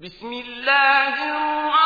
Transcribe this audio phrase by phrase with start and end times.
[0.00, 1.79] بسم الله الرحمن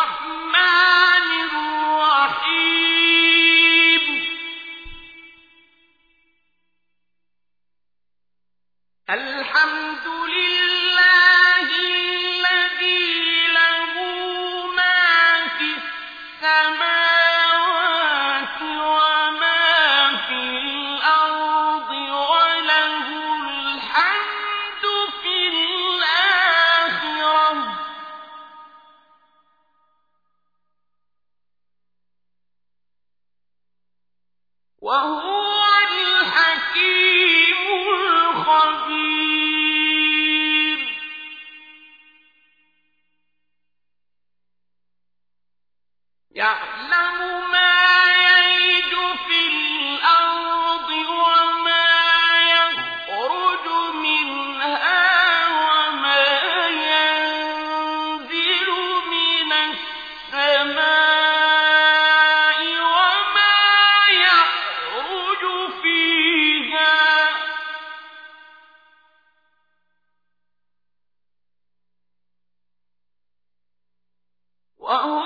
[74.85, 75.24] وهو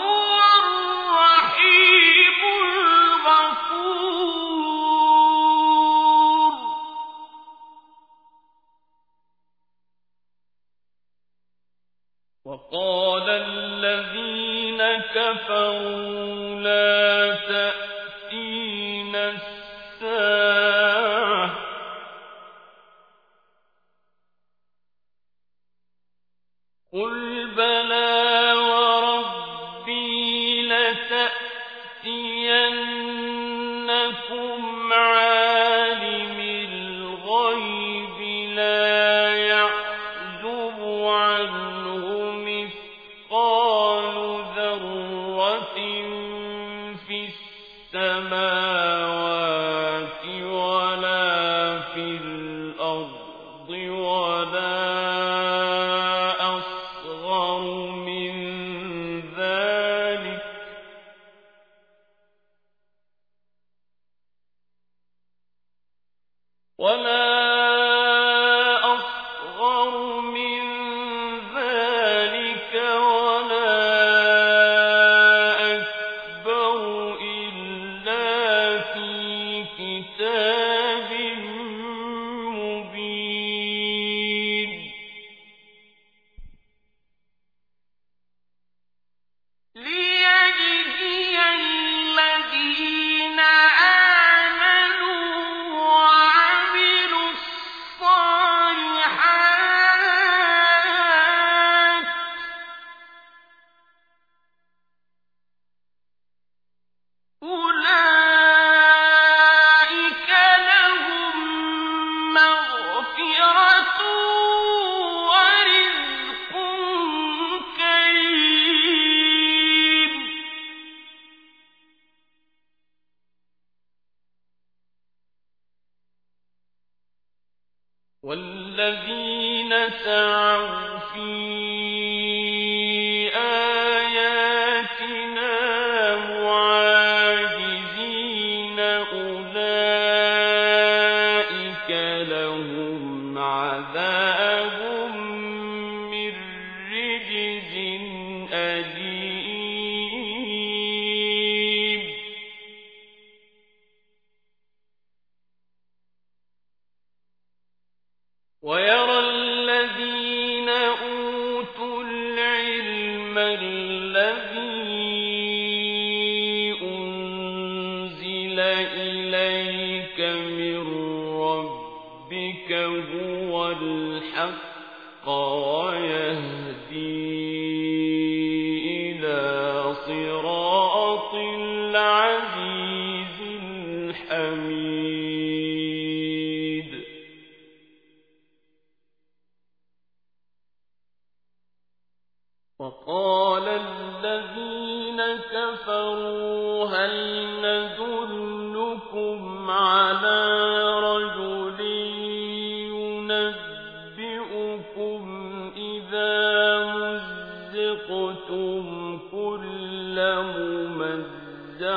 [139.59, 139.98] عذاب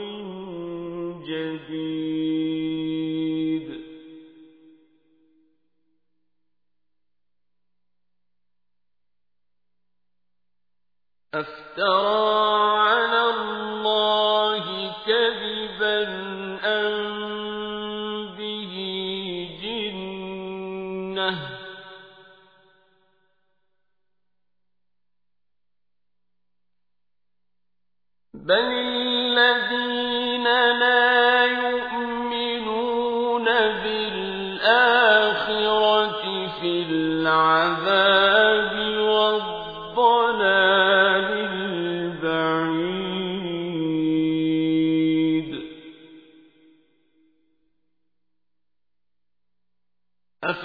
[1.28, 2.48] جديد.
[11.34, 12.47] أفترى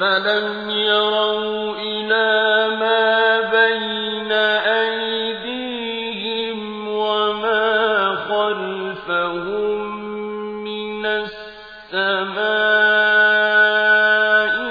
[0.04, 4.32] أفلم يروا إلى ما بين
[5.52, 9.96] أيديهم وما خلفهم
[10.64, 11.94] من السماء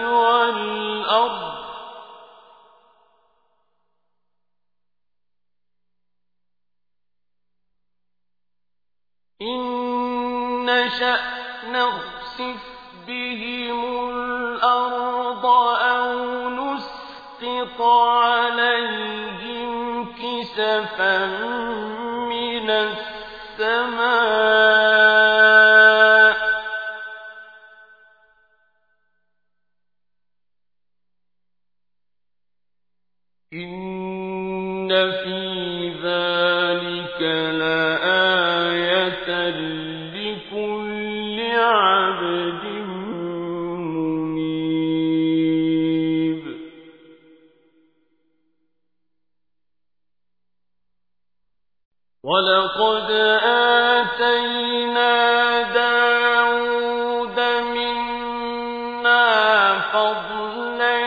[0.04, 1.52] والأرض
[9.42, 9.60] إن
[10.66, 11.20] نشأ
[11.72, 12.62] نخسف
[13.06, 14.01] بهم
[22.28, 23.11] من السماء
[52.76, 53.10] ولقد
[53.44, 55.12] آتينا
[55.62, 57.40] داود
[57.74, 59.28] منا
[59.92, 60.98] فضلا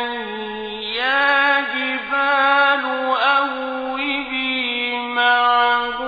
[0.95, 2.85] يا جبال
[3.37, 6.01] أوبي معه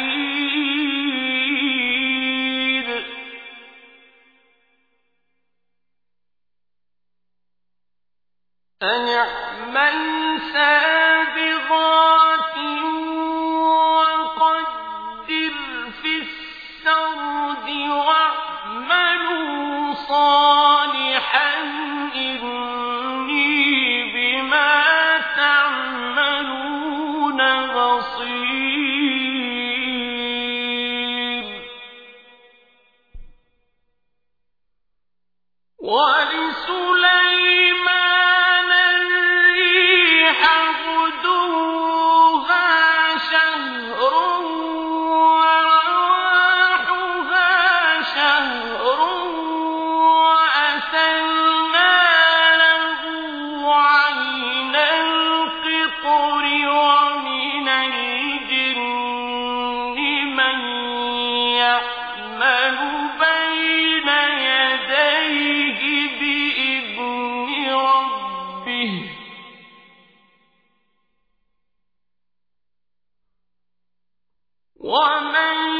[74.88, 74.94] 我
[75.32, 75.75] 们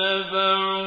[0.00, 0.79] اتبعوا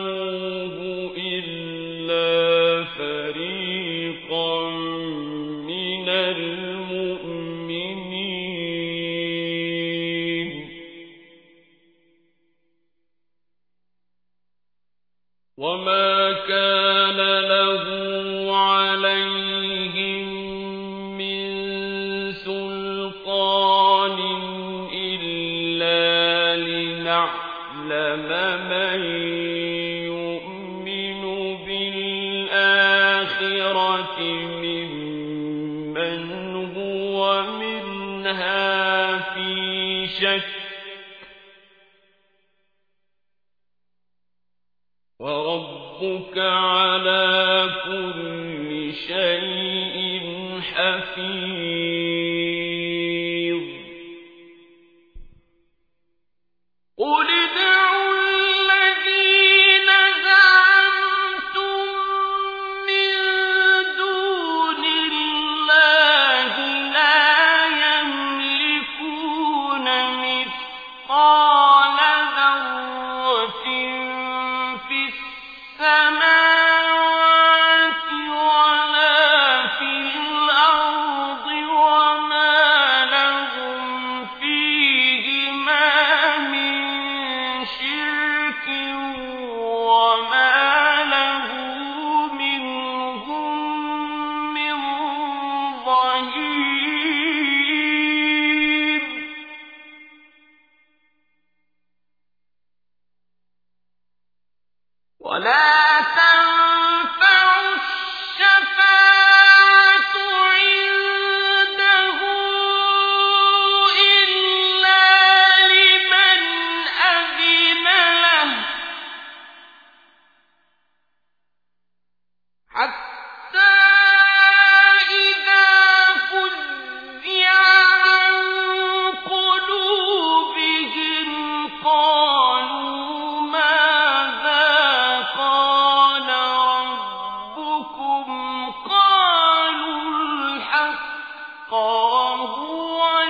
[141.73, 143.22] وهو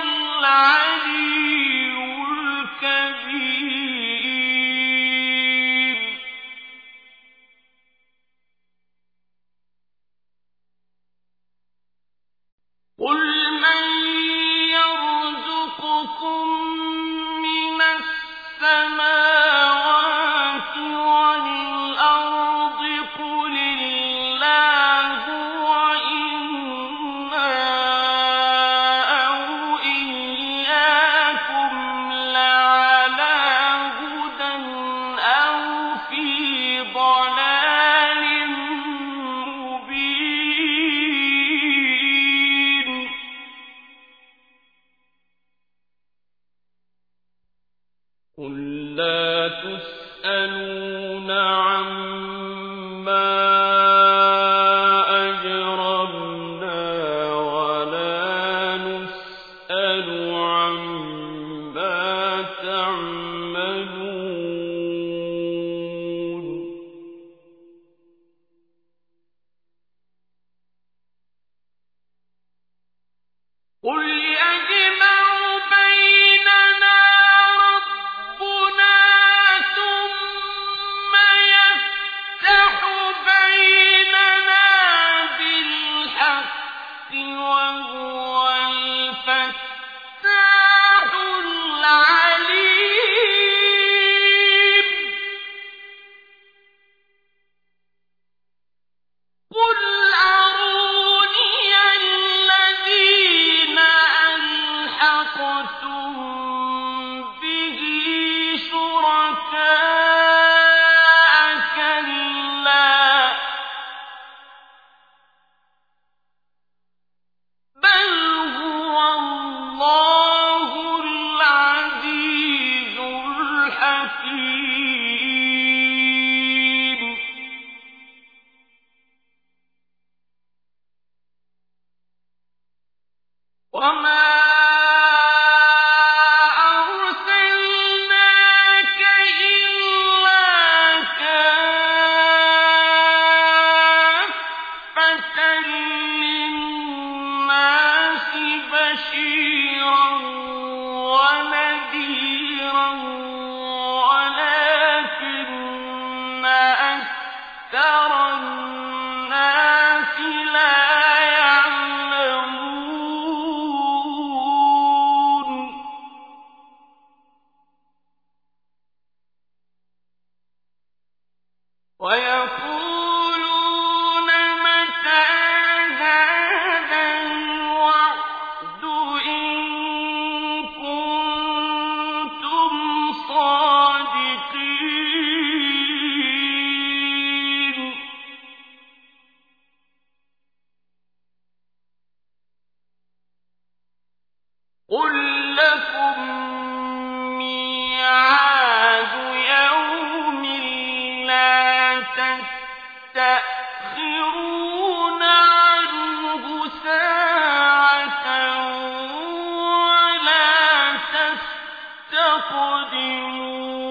[212.14, 213.84] يقدمون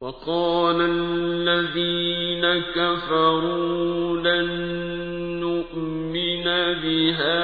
[0.00, 4.48] وقال الذين كفروا لن
[5.40, 6.44] نؤمن
[6.82, 7.43] بهذا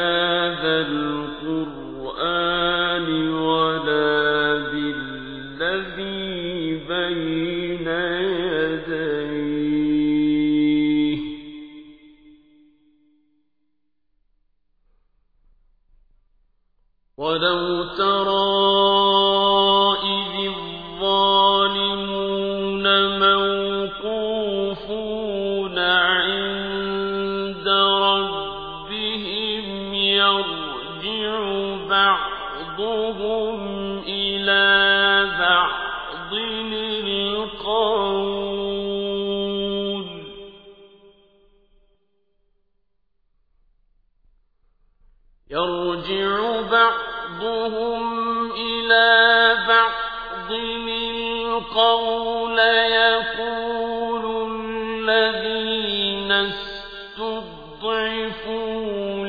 [57.80, 59.19] استضعفوا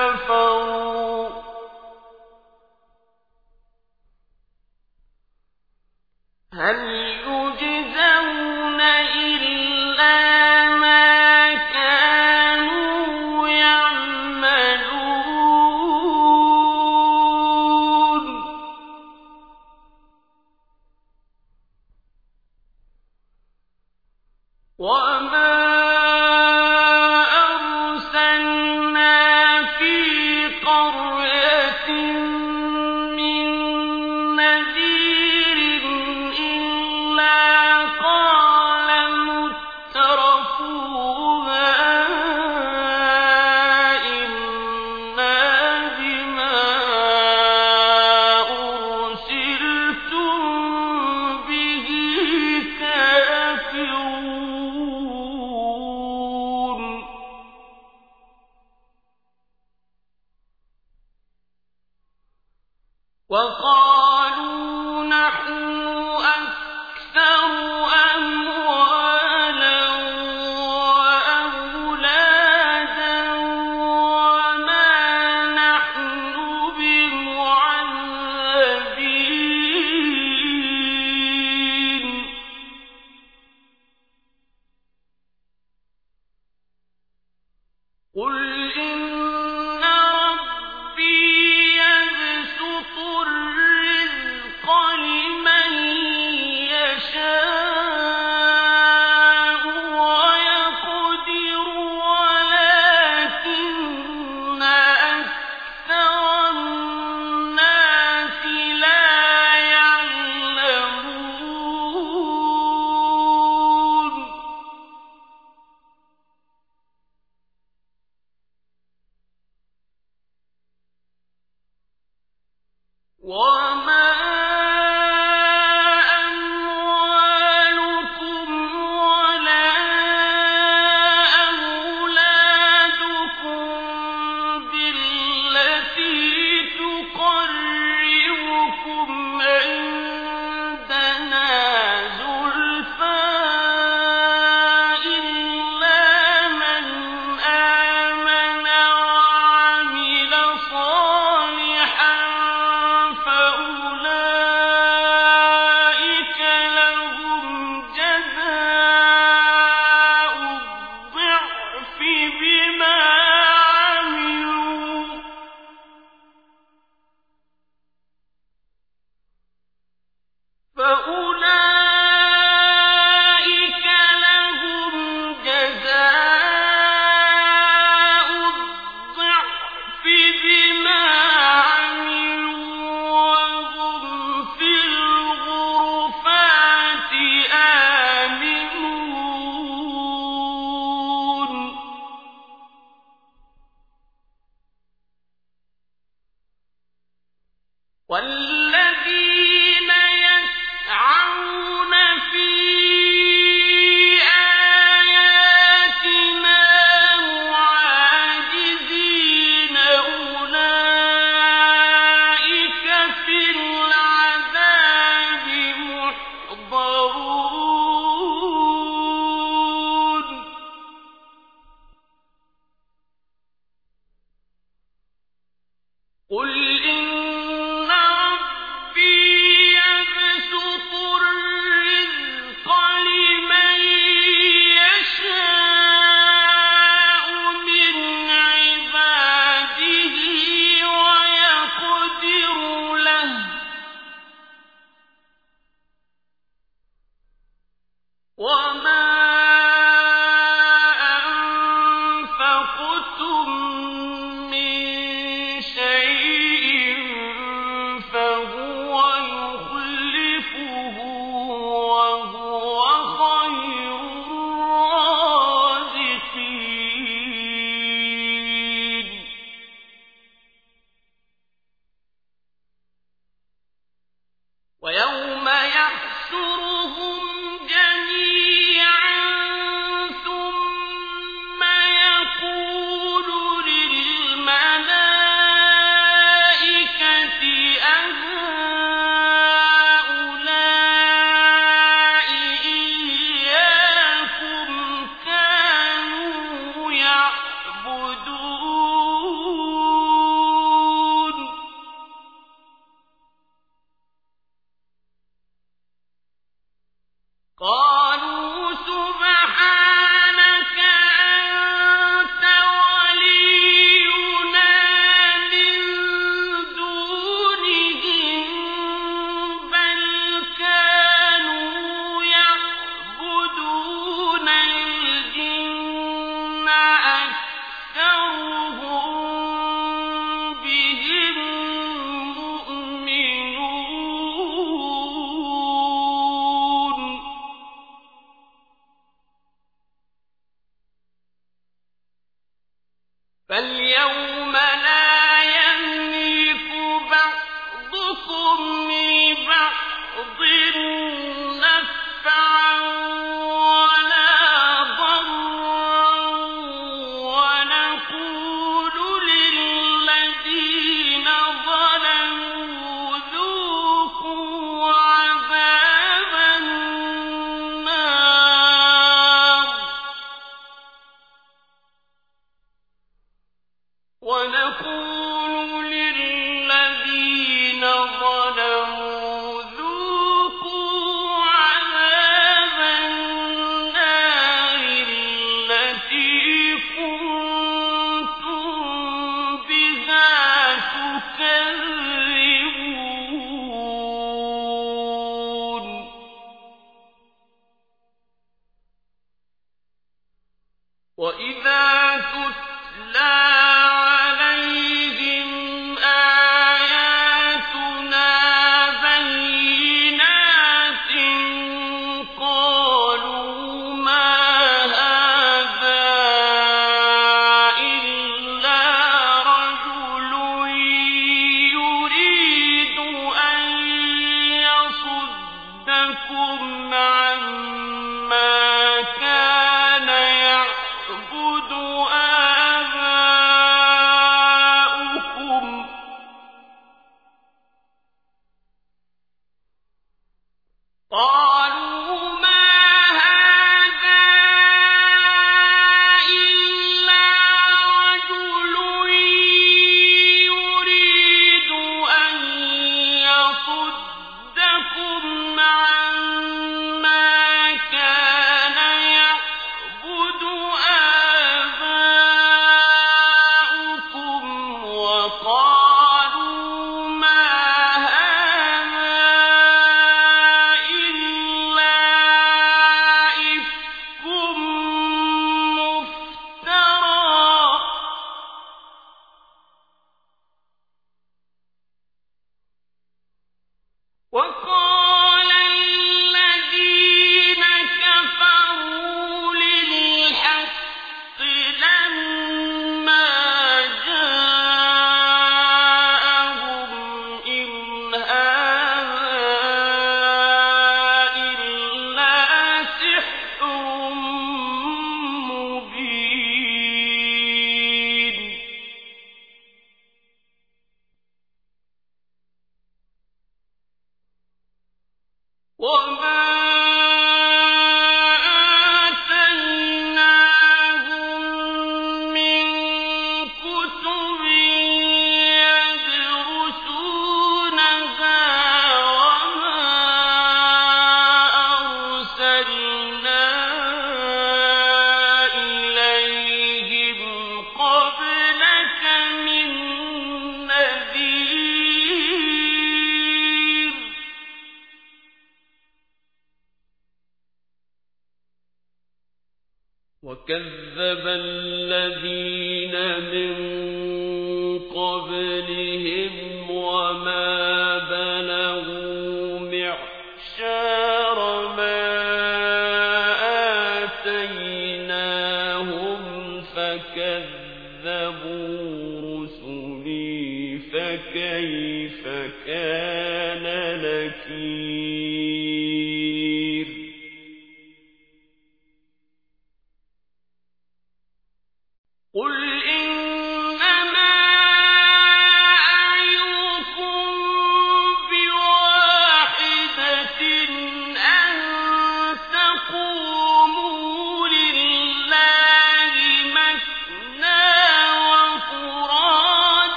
[0.00, 0.99] كفروا